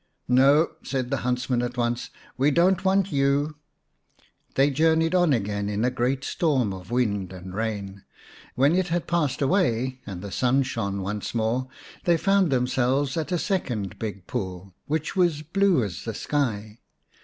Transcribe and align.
"No," 0.27 0.71
said 0.81 1.11
the 1.11 1.17
huntsmen 1.21 1.61
at 1.61 1.77
once," 1.77 2.09
we 2.35 2.49
don't 2.49 2.83
want 2.83 3.11
you." 3.11 3.57
They 4.55 4.71
journeyed 4.71 5.13
on 5.13 5.31
again 5.31 5.69
in 5.69 5.85
a 5.85 5.91
great 5.91 6.23
storm 6.23 6.73
of 6.73 6.89
wind 6.89 7.31
and 7.31 7.53
rain. 7.53 8.03
When 8.55 8.73
it 8.73 8.87
had 8.87 9.05
passed 9.05 9.43
away, 9.43 10.01
and 10.07 10.23
the 10.23 10.31
sun 10.31 10.63
shone 10.63 11.03
once 11.03 11.35
more, 11.35 11.67
they 12.05 12.17
found 12.17 12.51
themselves 12.51 13.15
at 13.15 13.31
a 13.31 13.37
second 13.37 13.99
big 13.99 14.25
pool, 14.25 14.73
which 14.87 15.15
was 15.15 15.43
blue 15.43 15.83
as 15.83 16.03
the 16.03 16.15
sky. 16.15 16.79